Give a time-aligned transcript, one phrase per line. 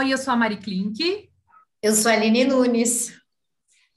[0.00, 1.28] Oi, eu sou a Mari Klink.
[1.82, 3.14] Eu sou a Aline Nunes.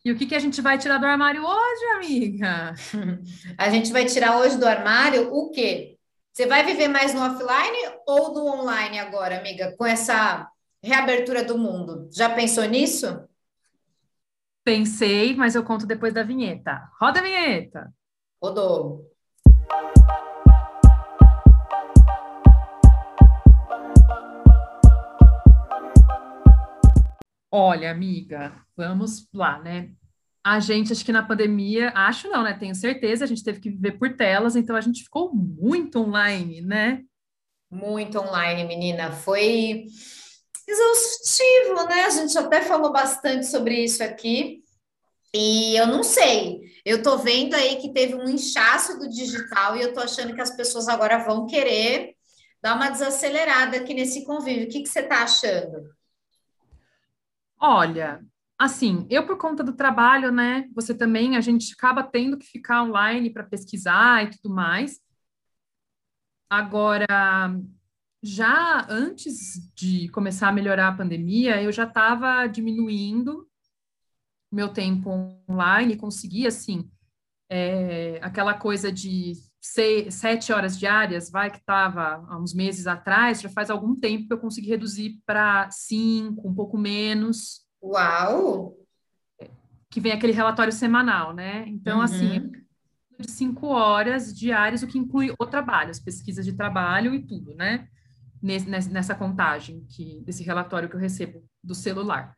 [0.04, 2.74] E o que, que a gente vai tirar do armário hoje, amiga?
[3.58, 5.98] a gente vai tirar hoje do armário o quê?
[6.34, 10.46] Você vai viver mais no offline ou no online agora, amiga, com essa
[10.84, 12.10] reabertura do mundo?
[12.12, 13.24] Já pensou nisso?
[14.62, 16.86] Pensei, mas eu conto depois da vinheta.
[17.00, 17.94] Roda a vinheta.
[18.44, 19.10] Rodou.
[27.56, 29.92] Olha, amiga, vamos lá, né?
[30.44, 32.58] A gente, acho que na pandemia, acho não, né?
[32.58, 36.62] Tenho certeza, a gente teve que viver por telas, então a gente ficou muito online,
[36.62, 37.04] né?
[37.70, 39.12] Muito online, menina.
[39.12, 39.86] Foi
[40.68, 42.06] exaustivo, né?
[42.06, 44.64] A gente até falou bastante sobre isso aqui.
[45.32, 49.82] E eu não sei, eu tô vendo aí que teve um inchaço do digital e
[49.84, 52.16] eu tô achando que as pessoas agora vão querer
[52.64, 54.66] dar uma desacelerada aqui nesse convívio.
[54.66, 55.94] O que, que você tá achando?
[57.66, 58.22] Olha,
[58.60, 60.68] assim, eu por conta do trabalho, né?
[60.76, 65.00] Você também, a gente acaba tendo que ficar online para pesquisar e tudo mais.
[66.50, 67.08] Agora,
[68.22, 73.50] já antes de começar a melhorar a pandemia, eu já estava diminuindo
[74.52, 75.10] meu tempo
[75.50, 76.92] online, consegui, assim,
[77.50, 83.42] é, aquela coisa de seis, sete horas diárias, vai, que estava há uns meses atrás,
[83.42, 87.62] já faz algum tempo que eu consegui reduzir para cinco, um pouco menos.
[87.82, 88.76] Uau!
[89.90, 91.64] Que vem aquele relatório semanal, né?
[91.68, 92.04] Então, uhum.
[92.04, 92.52] assim,
[93.18, 97.56] de cinco horas diárias, o que inclui o trabalho, as pesquisas de trabalho e tudo,
[97.56, 97.88] né?
[98.42, 102.36] Nessa contagem que, desse relatório que eu recebo do celular.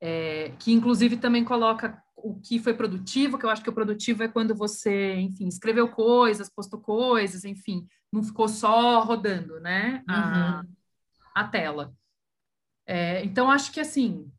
[0.00, 4.22] É, que inclusive também coloca o que foi produtivo, que eu acho que o produtivo
[4.22, 10.62] é quando você, enfim, escreveu coisas, postou coisas, enfim, não ficou só rodando, né, a,
[10.62, 10.74] uhum.
[11.34, 11.94] a tela.
[12.86, 14.30] É, então, acho que, assim,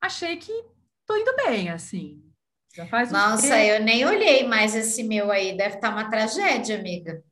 [0.00, 0.52] achei que
[1.06, 2.22] tô indo bem, assim.
[2.74, 6.78] Já faz Nossa, eu nem olhei mais esse meu aí, deve estar tá uma tragédia,
[6.78, 7.22] amiga.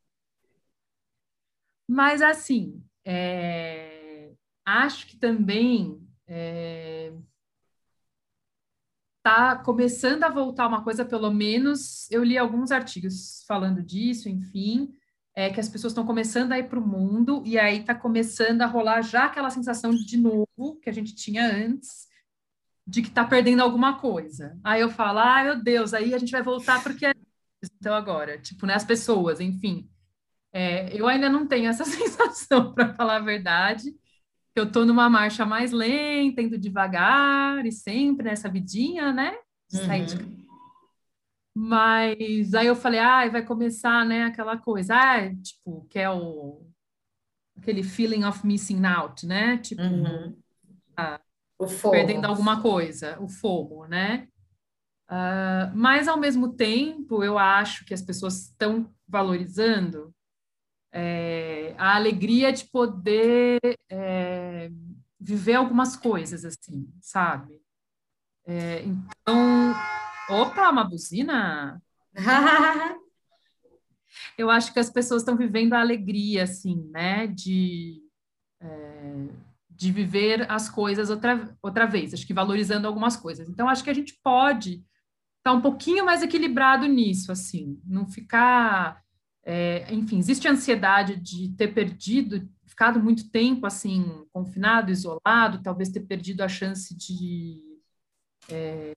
[1.88, 4.32] Mas, assim, é,
[4.64, 6.06] acho que também...
[6.26, 7.12] É,
[9.22, 14.92] tá começando a voltar uma coisa, pelo menos eu li alguns artigos falando disso, enfim,
[15.34, 18.62] é que as pessoas estão começando a ir para o mundo e aí está começando
[18.62, 22.08] a rolar já aquela sensação de, de novo que a gente tinha antes,
[22.86, 24.58] de que está perdendo alguma coisa.
[24.64, 27.14] Aí eu falo, ah, meu Deus, aí a gente vai voltar porque é
[27.62, 29.88] então agora, tipo, né, as pessoas, enfim.
[30.52, 33.94] É, eu ainda não tenho essa sensação, para falar a verdade
[34.54, 39.36] eu estou numa marcha mais lenta, indo devagar e sempre nessa vidinha, né?
[39.72, 40.40] Uhum.
[41.54, 46.66] Mas aí eu falei, ah, vai começar, né, aquela coisa, ah, tipo, que é o
[47.56, 49.58] aquele feeling of missing out, né?
[49.58, 50.34] Tipo, uhum.
[50.96, 51.20] ah,
[51.90, 54.28] perdendo alguma coisa, o FOMO, né?
[55.10, 60.14] Uh, mas ao mesmo tempo, eu acho que as pessoas estão valorizando
[61.80, 63.58] a alegria de poder
[63.88, 64.70] é,
[65.18, 67.58] viver algumas coisas, assim, sabe?
[68.46, 69.74] É, então,
[70.28, 71.82] opa, uma buzina!
[74.36, 78.02] Eu acho que as pessoas estão vivendo a alegria, assim, né, de,
[78.60, 79.28] é,
[79.70, 83.48] de viver as coisas outra, outra vez, acho que valorizando algumas coisas.
[83.48, 84.84] Então, acho que a gente pode estar
[85.44, 89.02] tá um pouquinho mais equilibrado nisso, assim, não ficar
[89.44, 95.88] é, enfim, existe a ansiedade de ter perdido, ficado muito tempo assim, confinado, isolado, talvez
[95.88, 97.60] ter perdido a chance de
[98.50, 98.92] é,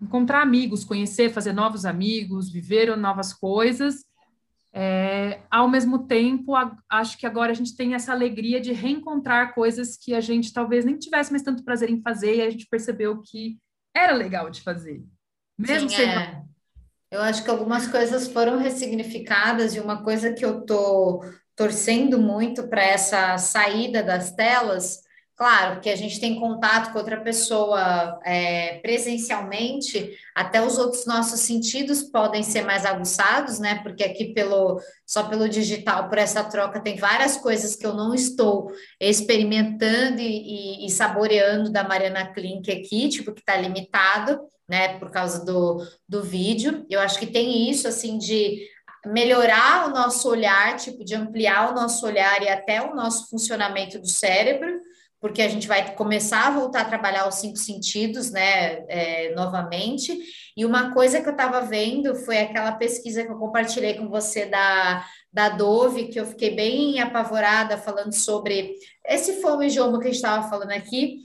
[0.00, 4.04] encontrar amigos, conhecer, fazer novos amigos, viver novas coisas.
[4.72, 9.54] É, ao mesmo tempo, a, acho que agora a gente tem essa alegria de reencontrar
[9.54, 12.66] coisas que a gente talvez nem tivesse mais tanto prazer em fazer e a gente
[12.70, 13.58] percebeu que
[13.94, 15.02] era legal de fazer.
[15.58, 16.44] Mesmo Sim, sendo é.
[17.10, 21.24] Eu acho que algumas coisas foram ressignificadas e uma coisa que eu tô
[21.56, 25.00] torcendo muito para essa saída das telas,
[25.38, 31.38] claro, que a gente tem contato com outra pessoa é, presencialmente, até os outros nossos
[31.40, 33.80] sentidos podem ser mais aguçados, né?
[33.84, 38.12] Porque aqui pelo só pelo digital, por essa troca, tem várias coisas que eu não
[38.12, 44.98] estou experimentando e, e, e saboreando da Mariana Klink aqui, tipo, que está limitado né,
[44.98, 46.84] por causa do, do vídeo.
[46.90, 48.66] Eu acho que tem isso, assim, de
[49.06, 54.00] melhorar o nosso olhar, tipo, de ampliar o nosso olhar e até o nosso funcionamento
[54.00, 54.80] do cérebro,
[55.20, 60.16] porque a gente vai começar a voltar a trabalhar os cinco sentidos, né, é, novamente.
[60.56, 64.46] E uma coisa que eu estava vendo foi aquela pesquisa que eu compartilhei com você
[64.46, 68.74] da, da Dove, que eu fiquei bem apavorada falando sobre
[69.06, 71.22] esse fome que a gente estava falando aqui,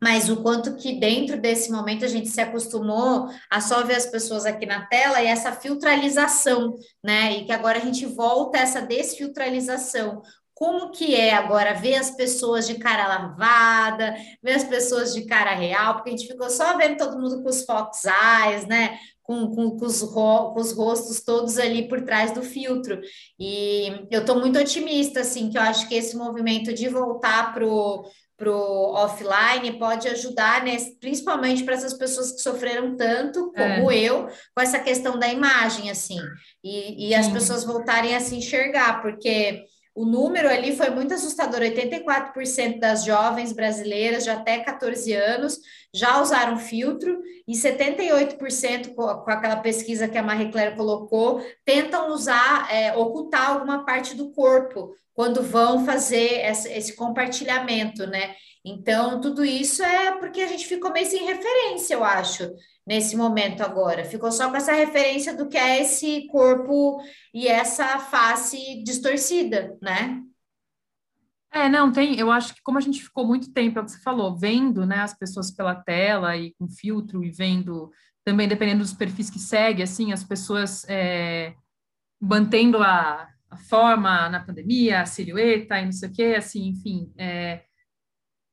[0.00, 4.06] mas o quanto que dentro desse momento a gente se acostumou a só ver as
[4.06, 7.38] pessoas aqui na tela e essa filtralização, né?
[7.38, 10.22] E que agora a gente volta a essa desfiltralização.
[10.56, 15.54] Como que é agora ver as pessoas de cara lavada, ver as pessoas de cara
[15.54, 18.98] real, porque a gente ficou só vendo todo mundo com os fox eyes, né?
[19.22, 22.98] Com, com, com, os, ro com os rostos todos ali por trás do filtro.
[23.38, 27.66] E eu estou muito otimista, assim, que eu acho que esse movimento de voltar para
[27.66, 28.06] o
[28.38, 33.98] para o offline pode ajudar, né, principalmente para essas pessoas que sofreram tanto, como é.
[33.98, 36.20] eu, com essa questão da imagem, assim,
[36.62, 39.64] e, e as pessoas voltarem a se enxergar, porque
[39.96, 45.58] o número ali foi muito assustador: 84% das jovens brasileiras de até 14 anos
[45.92, 52.68] já usaram filtro, e 78%, com aquela pesquisa que a Marie Claire colocou, tentam usar,
[52.70, 58.34] é, ocultar alguma parte do corpo quando vão fazer esse compartilhamento, né?
[58.68, 62.52] Então, tudo isso é porque a gente ficou meio sem referência, eu acho
[62.84, 64.04] nesse momento agora.
[64.04, 67.00] Ficou só com essa referência do que é esse corpo
[67.32, 70.20] e essa face distorcida, né?
[71.52, 73.92] É, não, tem, eu acho que como a gente ficou muito tempo, é o que
[73.92, 77.92] você falou, vendo, né, as pessoas pela tela e com filtro e vendo,
[78.24, 81.54] também dependendo dos perfis que segue, assim, as pessoas é,
[82.20, 87.12] mantendo a, a, forma na pandemia, a silhueta e não sei o quê, assim, enfim,
[87.16, 87.62] é,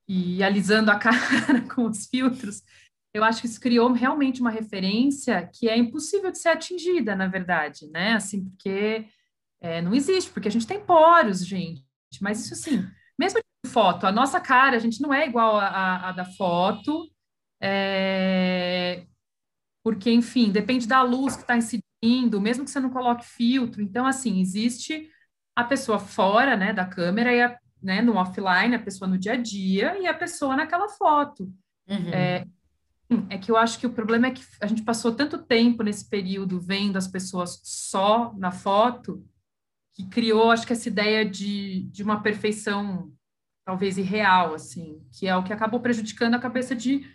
[0.08, 2.62] e alisando a cara com os filtros,
[3.12, 7.28] eu acho que isso criou realmente uma referência que é impossível de ser atingida, na
[7.28, 8.14] verdade, né?
[8.14, 9.06] Assim, porque
[9.60, 11.84] é, não existe, porque a gente tem poros, gente.
[12.20, 12.84] Mas isso assim,
[13.18, 17.08] mesmo de foto, a nossa cara, a gente não é igual a da foto,
[17.60, 19.06] é,
[19.84, 23.82] porque, enfim, depende da luz que está incidindo, mesmo que você não coloque filtro.
[23.82, 25.08] Então, assim, existe
[25.56, 29.34] a pessoa fora, né, da câmera e a, né, no offline, a pessoa no dia
[29.34, 31.52] a dia e a pessoa naquela foto.
[31.86, 32.08] Uhum.
[32.08, 32.46] É,
[33.28, 36.08] é que eu acho que o problema é que a gente passou tanto tempo nesse
[36.08, 39.22] período vendo as pessoas só na foto,
[39.92, 43.12] que criou, acho que essa ideia de, de uma perfeição
[43.66, 47.06] talvez irreal, assim, que é o que acabou prejudicando a cabeça de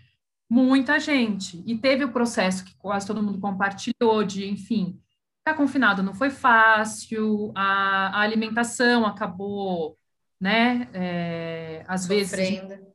[0.50, 1.64] muita gente.
[1.66, 5.00] E teve o processo que quase todo mundo compartilhou de, enfim,
[5.40, 9.98] ficar confinado não foi fácil, a, a alimentação acabou,
[10.40, 12.68] né, é, às Sofrendo.
[12.68, 12.90] vezes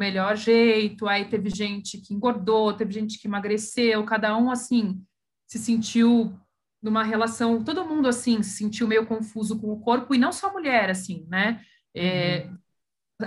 [0.00, 4.98] melhor jeito, aí teve gente que engordou, teve gente que emagreceu, cada um, assim,
[5.46, 6.34] se sentiu
[6.82, 10.50] numa relação, todo mundo, assim, se sentiu meio confuso com o corpo, e não só
[10.50, 11.62] mulher, assim, né?
[11.94, 12.56] É, uhum.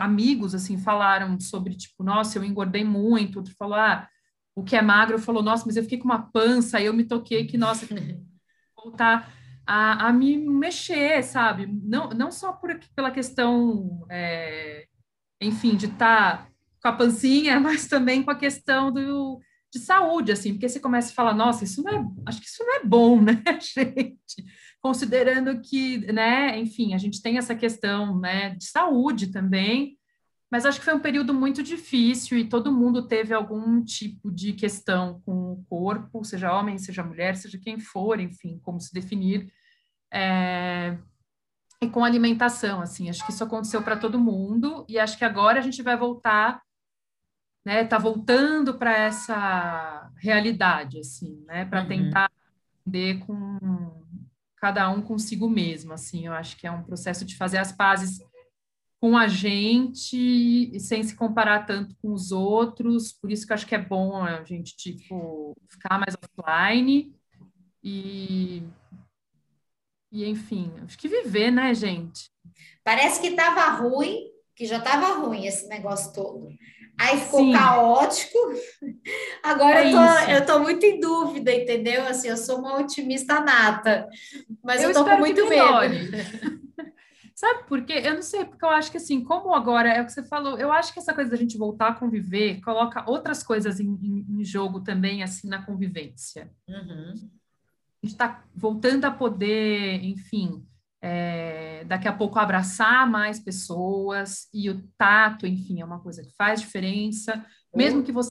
[0.01, 4.10] Amigos, assim, falaram sobre, tipo, nossa, eu engordei muito, outro falou, ah,
[4.56, 7.04] o que é magro, falou, nossa, mas eu fiquei com uma pança, aí eu me
[7.04, 7.86] toquei que, nossa,
[8.75, 9.31] voltar
[9.65, 11.68] a, a me mexer, sabe?
[11.68, 14.86] Não, não só por, pela questão, é,
[15.42, 16.48] enfim, de estar tá
[16.81, 19.39] com a pancinha, mas também com a questão do,
[19.71, 22.63] de saúde, assim, porque você começa a falar, nossa, isso não é, acho que isso
[22.63, 24.45] não é bom, né, gente?
[24.81, 29.98] Considerando que, né, enfim, a gente tem essa questão, né, de saúde também,
[30.53, 34.53] mas acho que foi um período muito difícil e todo mundo teve algum tipo de
[34.53, 39.51] questão com o corpo, seja homem, seja mulher, seja quem for, enfim, como se definir,
[40.13, 40.95] é,
[41.81, 45.57] e com alimentação, assim, acho que isso aconteceu para todo mundo e acho que agora
[45.57, 46.62] a gente vai voltar
[47.65, 51.88] né, tá voltando para essa realidade, assim, né, para uhum.
[51.88, 52.31] tentar
[52.86, 54.05] entender com
[54.57, 58.19] cada um consigo mesmo, assim, eu acho que é um processo de fazer as pazes
[59.03, 63.55] com a gente e sem se comparar tanto com os outros, por isso que eu
[63.55, 67.13] acho que é bom a gente, tipo, ficar mais offline
[67.83, 68.63] e,
[70.10, 72.31] e enfim, acho que viver, né, gente?
[72.81, 74.19] Parece que estava ruim,
[74.55, 76.48] que já estava ruim esse negócio todo.
[76.98, 77.51] Aí ficou Sim.
[77.51, 78.38] caótico.
[79.43, 82.07] Agora é eu, tô, eu tô muito em dúvida, entendeu?
[82.07, 84.07] Assim, eu sou uma otimista nata,
[84.63, 86.62] mas eu, eu tô com muito medo.
[87.43, 88.01] Sabe por quê?
[88.05, 90.57] Eu não sei, porque eu acho que assim, como agora é o que você falou,
[90.57, 94.25] eu acho que essa coisa da gente voltar a conviver coloca outras coisas em, em,
[94.29, 96.50] em jogo também, assim, na convivência.
[96.69, 97.12] Uhum.
[97.12, 100.65] A gente está voltando a poder, enfim,
[101.01, 106.33] é, daqui a pouco abraçar mais pessoas e o tato, enfim, é uma coisa que
[106.38, 107.45] faz diferença,
[107.75, 108.29] mesmo que você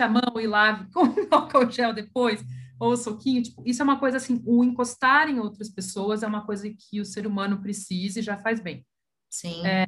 [0.00, 2.44] a mão e lave com álcool gel depois,
[2.80, 6.46] ou soquinho, tipo, isso é uma coisa assim, o encostar em outras pessoas é uma
[6.46, 8.86] coisa que o ser humano precisa e já faz bem.
[9.28, 9.64] Sim.
[9.66, 9.86] É,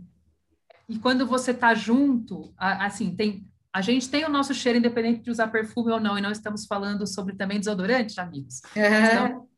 [0.86, 5.30] e quando você tá junto, assim, tem a gente tem o nosso cheiro independente de
[5.30, 8.60] usar perfume ou não, e não estamos falando sobre também desodorante, amigos.
[8.76, 9.48] Então,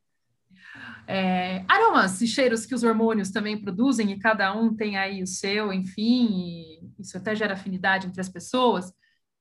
[1.07, 5.27] é, aromas e cheiros que os hormônios também produzem, e cada um tem aí o
[5.27, 8.93] seu, enfim, isso até gera afinidade entre as pessoas.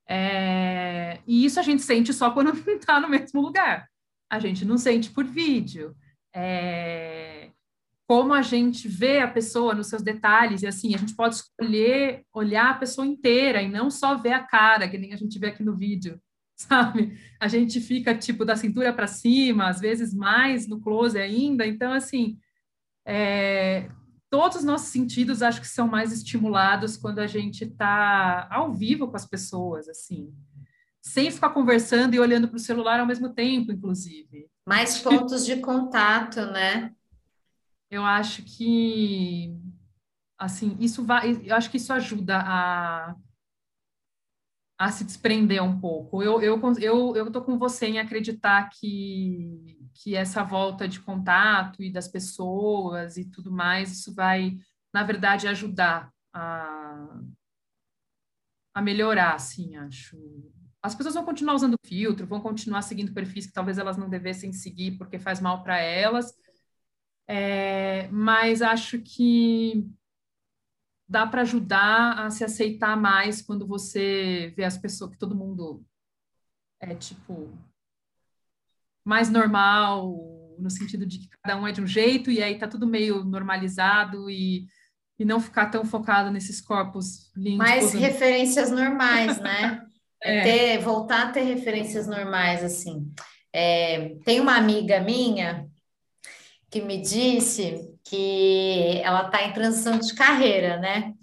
[0.07, 3.87] É, e isso a gente sente só quando está no mesmo lugar.
[4.29, 5.95] A gente não sente por vídeo.
[6.35, 7.49] É,
[8.07, 12.23] como a gente vê a pessoa nos seus detalhes, e assim, a gente pode escolher
[12.33, 15.47] olhar a pessoa inteira e não só ver a cara, que nem a gente vê
[15.47, 16.19] aqui no vídeo,
[16.55, 17.17] sabe?
[17.39, 21.91] A gente fica, tipo, da cintura para cima, às vezes mais no close ainda, então,
[21.93, 22.37] assim,
[23.05, 23.89] é,
[24.33, 29.07] todos os nossos sentidos acho que são mais estimulados quando a gente está ao vivo
[29.07, 30.33] com as pessoas, assim,
[30.99, 34.49] sem ficar conversando e olhando para o celular ao mesmo tempo, inclusive.
[34.67, 36.91] Mais pontos de contato, né?
[37.93, 39.55] eu acho que
[40.35, 43.15] assim isso vai eu acho que isso ajuda a
[44.79, 46.23] a se desprender um pouco.
[46.23, 51.83] Eu eu eu eu tô com você em acreditar que que essa volta de contato
[51.83, 54.57] e das pessoas e tudo mais, isso vai
[54.93, 57.19] na verdade ajudar a
[58.73, 60.17] a melhorar, assim, acho.
[60.81, 64.51] As pessoas vão continuar usando filtro, vão continuar seguindo perfis que talvez elas não devessem
[64.51, 66.33] seguir porque faz mal para elas,
[67.27, 69.87] é, mas acho que
[71.07, 75.85] dá para ajudar a se aceitar mais quando você vê as pessoas, que todo mundo
[76.79, 77.49] é tipo
[79.03, 80.15] mais normal,
[80.57, 83.23] no sentido de que cada um é de um jeito, e aí tá tudo meio
[83.23, 84.67] normalizado e,
[85.19, 87.57] e não ficar tão focado nesses corpos lindos.
[87.57, 89.85] Mais referências normais, né?
[90.21, 90.41] é.
[90.41, 93.11] ter, voltar a ter referências normais, assim.
[93.51, 95.67] É, tem uma amiga minha
[96.71, 101.13] que me disse que ela está em transição de carreira, né?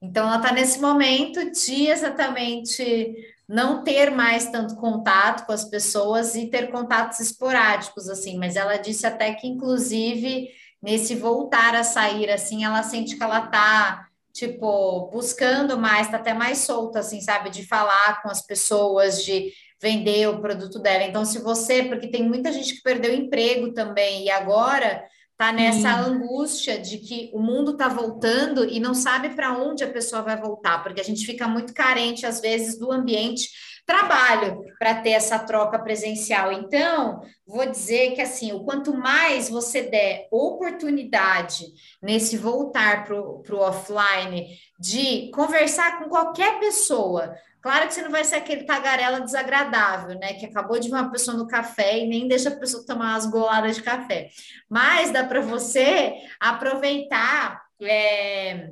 [0.00, 3.14] Então, ela está nesse momento de exatamente
[3.48, 8.38] não ter mais tanto contato com as pessoas e ter contatos esporádicos, assim.
[8.38, 10.48] Mas ela disse até que, inclusive,
[10.80, 16.32] nesse voltar a sair, assim, ela sente que ela está tipo, buscando mais, tá até
[16.32, 21.04] mais solta, assim, sabe, de falar com as pessoas, de vender o produto dela.
[21.04, 25.04] Então, se você, porque tem muita gente que perdeu emprego também e agora
[25.42, 29.90] tá nessa angústia de que o mundo tá voltando e não sabe para onde a
[29.90, 33.50] pessoa vai voltar, porque a gente fica muito carente às vezes do ambiente
[33.86, 36.52] trabalho para ter essa troca presencial.
[36.52, 41.66] Então, vou dizer que assim, o quanto mais você der oportunidade
[42.00, 48.24] nesse voltar para o offline de conversar com qualquer pessoa, Claro que você não vai
[48.24, 50.32] ser aquele tagarela desagradável, né?
[50.32, 53.26] Que acabou de ver uma pessoa no café e nem deixa a pessoa tomar umas
[53.26, 54.30] goladas de café.
[54.68, 58.70] Mas dá para você aproveitar é,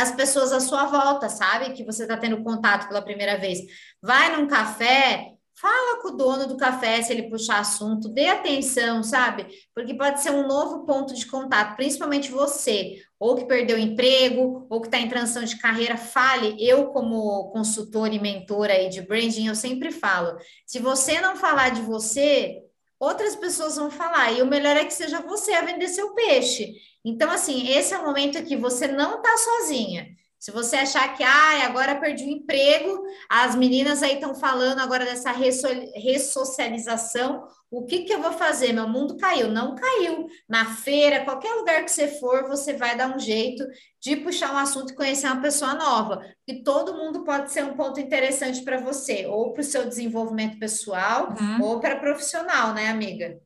[0.00, 1.72] as pessoas à sua volta, sabe?
[1.72, 3.60] Que você está tendo contato pela primeira vez.
[4.02, 9.02] Vai num café, Fala com o dono do café se ele puxar assunto, dê atenção,
[9.02, 9.48] sabe?
[9.74, 14.80] Porque pode ser um novo ponto de contato, principalmente você, ou que perdeu emprego, ou
[14.80, 16.54] que está em transição de carreira, fale.
[16.60, 21.70] Eu, como consultora e mentora aí de branding, eu sempre falo: se você não falar
[21.70, 22.62] de você,
[22.98, 26.74] outras pessoas vão falar, e o melhor é que seja você a vender seu peixe.
[27.04, 30.17] Então, assim, esse é o momento que você não está sozinha.
[30.38, 35.04] Se você achar que, ah, agora perdi o emprego, as meninas aí estão falando agora
[35.04, 38.72] dessa ressocialização, o que, que eu vou fazer?
[38.72, 39.50] Meu mundo caiu.
[39.50, 40.28] Não caiu.
[40.48, 43.66] Na feira, qualquer lugar que você for, você vai dar um jeito
[44.00, 46.24] de puxar um assunto e conhecer uma pessoa nova.
[46.46, 50.58] E todo mundo pode ser um ponto interessante para você, ou para o seu desenvolvimento
[50.58, 51.62] pessoal, uhum.
[51.62, 53.38] ou para profissional, né, amiga?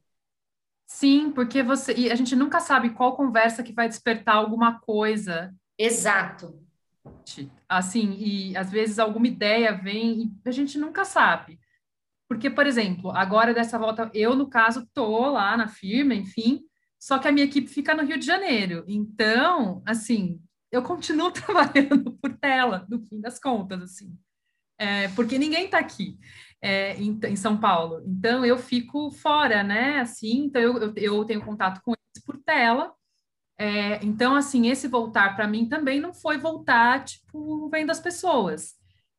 [0.87, 1.95] Sim, porque você.
[1.95, 5.51] E a gente nunca sabe qual conversa que vai despertar alguma coisa.
[5.79, 6.63] Exato
[7.69, 11.59] assim, e às vezes alguma ideia vem e a gente nunca sabe.
[12.29, 16.63] Porque, por exemplo, agora dessa volta, eu, no caso, tô lá na firma, enfim,
[16.99, 18.85] só que a minha equipe fica no Rio de Janeiro.
[18.89, 20.41] Então, assim,
[20.71, 24.17] eu continuo trabalhando por tela, no fim das contas, assim.
[24.79, 26.19] É, porque ninguém está aqui
[26.63, 28.03] é, em, em, São Paulo.
[28.07, 30.01] Então, eu fico fora, né?
[30.01, 32.95] Assim, então eu, eu, eu tenho contato com eles por tela,
[33.59, 38.75] é, então, assim, esse voltar para mim também não foi voltar, tipo, vendo as pessoas.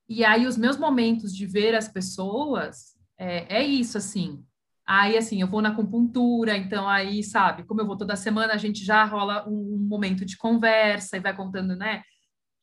[0.07, 4.43] E aí, os meus momentos de ver as pessoas é, é isso, assim.
[4.85, 8.57] Aí, assim, eu vou na acupuntura, então aí, sabe, como eu vou toda semana, a
[8.57, 12.03] gente já rola um, um momento de conversa e vai contando, né?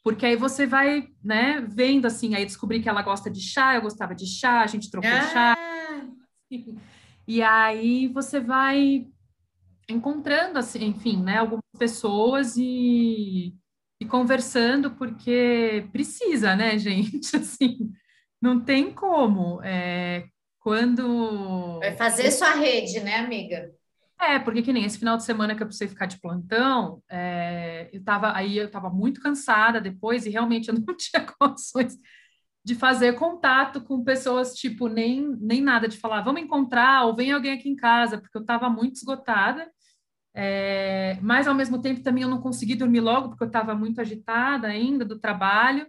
[0.02, 3.82] Porque aí você vai, né, vendo assim, aí descobri que ela gosta de chá, eu
[3.82, 5.28] gostava de chá, a gente trocou ah.
[5.32, 5.56] chá.
[7.28, 9.06] E aí você vai
[9.92, 13.54] encontrando, assim, enfim, né, algumas pessoas e,
[14.00, 17.36] e conversando, porque precisa, né, gente?
[17.36, 17.90] Assim,
[18.40, 19.62] não tem como.
[19.62, 20.26] É,
[20.60, 21.78] quando.
[21.78, 23.70] Vai fazer sua rede, né, amiga?
[24.20, 27.88] É, porque que nem esse final de semana que eu precisei ficar de plantão, é,
[27.90, 31.96] eu tava, aí eu estava muito cansada depois e realmente eu não tinha condições
[32.62, 37.32] de fazer contato com pessoas, tipo, nem, nem nada de falar, vamos encontrar ou vem
[37.32, 39.66] alguém aqui em casa, porque eu estava muito esgotada.
[40.34, 44.00] É, mas ao mesmo tempo também eu não consegui dormir logo porque eu estava muito
[44.00, 45.86] agitada ainda do trabalho.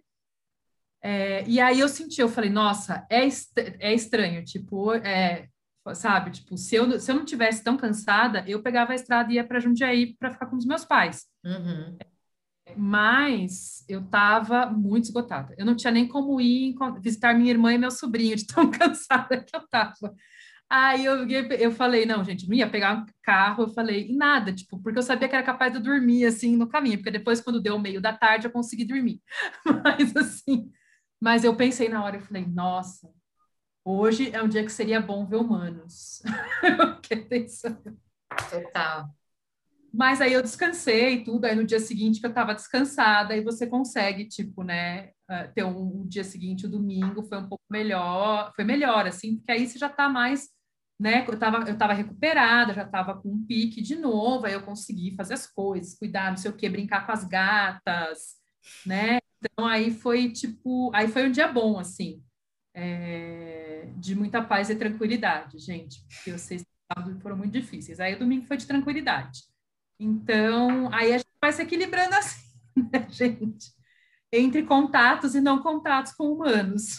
[1.03, 5.47] É, e aí eu senti, eu falei, nossa, é, est é estranho, tipo, é,
[5.95, 9.35] sabe, tipo, se eu, se eu não tivesse tão cansada, eu pegava a estrada e
[9.35, 11.25] ia para Jundiaí para ficar com os meus pais.
[11.43, 11.97] Uhum.
[12.77, 15.55] Mas eu estava muito esgotada.
[15.57, 19.43] Eu não tinha nem como ir visitar minha irmã e meu sobrinho, de tão cansada
[19.43, 20.15] que eu estava.
[20.73, 24.53] Aí eu, eu falei, não, gente, não ia pegar um carro, eu falei, e nada,
[24.53, 27.41] tipo, porque eu sabia que era capaz de eu dormir, assim, no caminho, porque depois,
[27.41, 29.21] quando deu o meio da tarde, eu consegui dormir.
[29.83, 30.71] Mas, assim,
[31.19, 33.13] mas eu pensei na hora, eu falei, nossa,
[33.83, 36.21] hoje é um dia que seria bom ver humanos.
[38.49, 39.09] Total.
[39.93, 43.43] Mas aí eu descansei e tudo, aí no dia seguinte que eu estava descansada, aí
[43.43, 47.63] você consegue, tipo, né, ah, ter um, um, dia seguinte, o domingo, foi um pouco
[47.69, 50.49] melhor, foi melhor, assim, porque aí você já está mais,
[51.01, 54.61] né, eu estava eu tava recuperada, já estava com um pique de novo, aí eu
[54.61, 58.35] consegui fazer as coisas, cuidar, não sei o que, brincar com as gatas,
[58.85, 62.23] né, então aí foi tipo, aí foi um dia bom, assim,
[62.73, 66.63] é, de muita paz e tranquilidade, gente, porque vocês
[67.21, 67.99] foram muito difíceis.
[67.99, 69.43] Aí o domingo foi de tranquilidade.
[69.99, 72.41] Então, aí a gente vai se equilibrando assim,
[72.91, 73.71] né, gente?
[74.31, 76.97] Entre contatos e não contatos com humanos.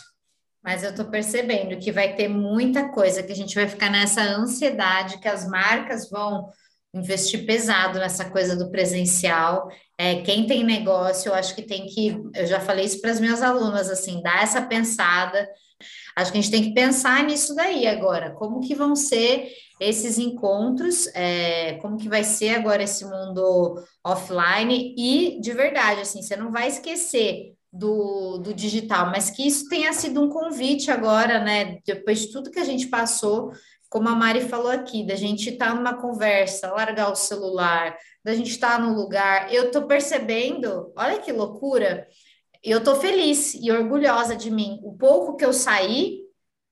[0.62, 4.22] Mas eu estou percebendo que vai ter muita coisa que a gente vai ficar nessa
[4.22, 6.48] ansiedade, que as marcas vão
[6.94, 9.68] investir pesado nessa coisa do presencial.
[9.98, 13.18] É, quem tem negócio, eu acho que tem que, eu já falei isso para as
[13.18, 15.48] minhas alunas, assim, dar essa pensada.
[16.14, 19.48] Acho que a gente tem que pensar nisso daí agora, como que vão ser
[19.80, 26.22] esses encontros, é, como que vai ser agora esse mundo offline e de verdade, assim,
[26.22, 31.42] você não vai esquecer do, do digital, mas que isso tenha sido um convite agora,
[31.42, 31.78] né?
[31.86, 33.52] Depois de tudo que a gente passou,
[33.88, 38.34] como a Mari falou aqui, da gente estar tá numa conversa, largar o celular, da
[38.34, 39.52] gente estar tá no lugar.
[39.52, 42.06] Eu estou percebendo, olha que loucura,
[42.62, 44.78] eu estou feliz e orgulhosa de mim.
[44.82, 46.21] O pouco que eu saí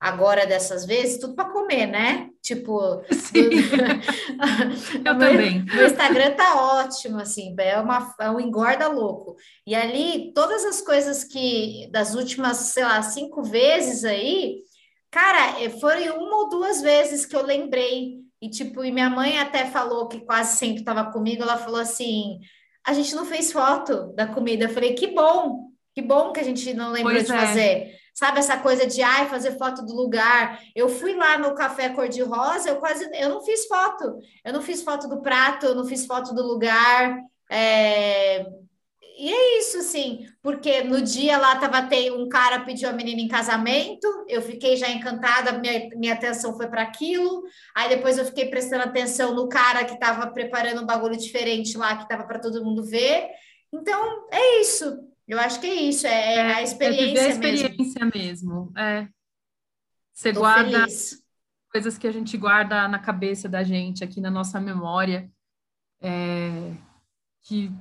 [0.00, 2.30] agora dessas vezes, tudo para comer, né?
[2.42, 3.50] Tipo, Sim.
[5.04, 5.62] eu também.
[5.62, 9.36] O Instagram tá ótimo, assim, é, uma, é um engorda louco.
[9.66, 14.62] E ali, todas as coisas que das últimas, sei lá, cinco vezes aí,
[15.10, 18.20] Cara, eh, foi uma ou duas vezes que eu lembrei.
[18.40, 21.42] E, tipo, e minha mãe até falou que quase sempre estava comigo.
[21.42, 22.38] Ela falou assim:
[22.86, 24.64] a gente não fez foto da comida.
[24.64, 27.36] Eu falei: que bom, que bom que a gente não lembrou pois de é.
[27.36, 27.99] fazer.
[28.20, 30.61] Sabe essa coisa de ai, fazer foto do lugar?
[30.76, 34.18] Eu fui lá no café cor-de-rosa, eu quase eu não fiz foto.
[34.44, 37.18] Eu não fiz foto do prato, eu não fiz foto do lugar.
[37.50, 38.44] É,
[39.18, 43.22] e é isso, assim, porque no dia lá tava tem um cara pediu a menina
[43.22, 47.42] em casamento, eu fiquei já encantada, minha, minha atenção foi para aquilo.
[47.74, 51.96] Aí depois eu fiquei prestando atenção no cara que estava preparando um bagulho diferente lá
[51.96, 53.30] que tava para todo mundo ver.
[53.72, 55.10] Então, é isso.
[55.30, 58.64] Eu acho que é isso, é, é a experiência, é a experiência mesmo.
[58.64, 58.72] mesmo.
[58.76, 59.08] É.
[60.12, 61.22] Você Tô guarda feliz.
[61.72, 65.30] coisas que a gente guarda na cabeça da gente, aqui na nossa memória,
[66.00, 66.74] é,
[67.42, 67.72] que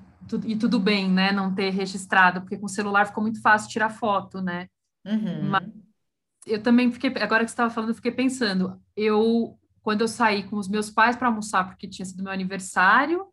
[0.45, 3.89] e tudo bem, né, não ter registrado, porque com o celular ficou muito fácil tirar
[3.89, 4.67] foto, né?
[5.03, 5.49] Uhum.
[5.49, 5.67] Mas
[6.45, 10.43] eu também fiquei, agora que você estava falando, eu fiquei pensando, eu, quando eu saí
[10.43, 13.25] com os meus pais para almoçar, porque tinha sido meu aniversário,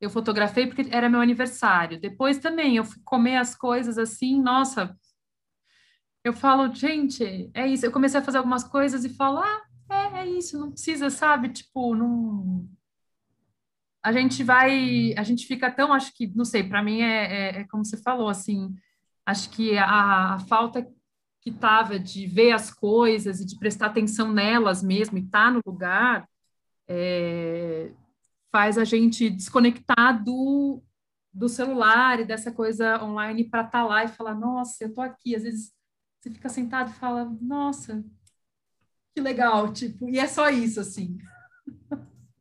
[0.00, 2.00] eu fotografei porque era meu aniversário.
[2.00, 4.96] Depois também eu fui comer as coisas assim, nossa,
[6.24, 7.84] eu falo, gente, é isso.
[7.86, 11.48] Eu comecei a fazer algumas coisas e falo, ah, é, é isso, não precisa, sabe?
[11.48, 12.68] Tipo, não
[14.02, 17.60] a gente vai, a gente fica tão, acho que, não sei, para mim é, é,
[17.60, 18.74] é, como você falou, assim,
[19.26, 20.86] acho que a, a falta
[21.40, 25.50] que estava de ver as coisas e de prestar atenção nelas mesmo e estar tá
[25.50, 26.28] no lugar
[26.88, 27.90] é,
[28.50, 30.82] faz a gente desconectar do,
[31.32, 35.00] do celular e dessa coisa online para estar tá lá e falar, nossa, eu tô
[35.00, 35.34] aqui.
[35.34, 35.72] Às vezes
[36.20, 38.04] você fica sentado e fala, nossa,
[39.14, 41.18] que legal, tipo, e é só isso, assim.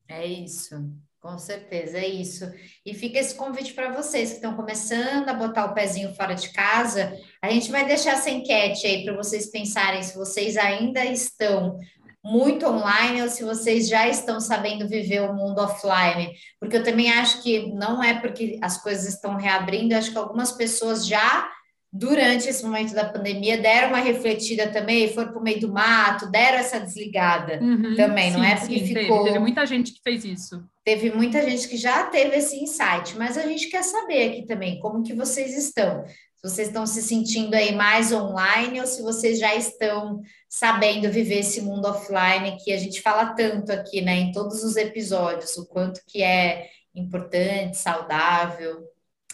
[0.08, 0.76] É isso.
[1.20, 2.50] Com certeza, é isso.
[2.86, 6.54] E fica esse convite para vocês que estão começando a botar o pezinho fora de
[6.54, 7.20] casa.
[7.42, 11.80] A gente vai deixar essa enquete aí para vocês pensarem se vocês ainda estão
[12.28, 16.34] muito online ou se vocês já estão sabendo viver o mundo offline.
[16.60, 20.52] Porque eu também acho que não é porque as coisas estão reabrindo, acho que algumas
[20.52, 21.50] pessoas já
[21.92, 26.30] durante esse momento da pandemia, deram uma refletida também, foram para o meio do mato,
[26.30, 28.56] deram essa desligada uhum, também, sim, não é?
[28.56, 29.18] Porque sim, ficou.
[29.20, 30.64] Teve, teve, muita gente que fez isso.
[30.84, 34.80] Teve muita gente que já teve esse insight, mas a gente quer saber aqui também
[34.80, 36.06] como que vocês estão.
[36.06, 41.40] Se vocês estão se sentindo aí mais online ou se vocês já estão sabendo viver
[41.40, 45.66] esse mundo offline que a gente fala tanto aqui, né, em todos os episódios, o
[45.66, 48.84] quanto que é importante, saudável.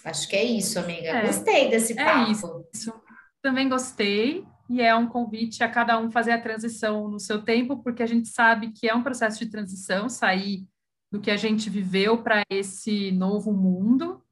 [0.06, 1.08] Acho que é isso, amiga.
[1.08, 2.32] É, gostei desse é papo.
[2.32, 2.94] Isso, isso.
[3.42, 4.46] Também gostei.
[4.70, 8.08] E é um convite a cada um fazer a transição no seu tempo, porque a
[8.08, 10.66] gente sabe que é um processo de transição, sair
[11.12, 14.24] do que a gente viveu para esse novo mundo.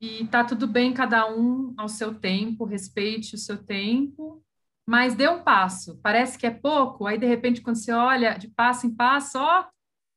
[0.00, 4.42] E tá tudo bem, cada um ao seu tempo, respeite o seu tempo,
[4.86, 5.98] mas dê um passo.
[6.02, 9.66] Parece que é pouco, aí de repente, quando você olha de passo em passo, ó,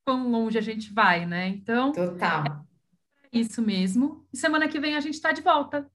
[0.04, 1.48] quão longe a gente vai, né?
[1.48, 2.66] Então, Total.
[3.32, 4.26] Isso mesmo.
[4.32, 5.88] E semana que vem a gente está de volta.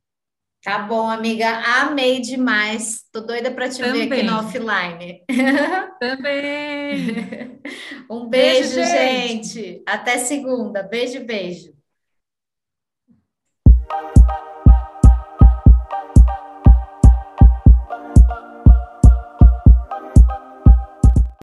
[0.64, 1.48] Tá bom, amiga.
[1.82, 3.04] Amei demais.
[3.12, 4.10] Tô doida para te Também.
[4.10, 5.24] ver aqui no offline.
[6.00, 7.62] Também.
[8.10, 9.54] um beijo, beijo gente.
[9.54, 9.84] gente.
[9.86, 10.82] Até segunda.
[10.82, 11.75] Beijo, beijo.